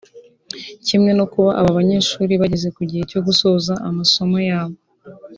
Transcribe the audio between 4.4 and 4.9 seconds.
yabo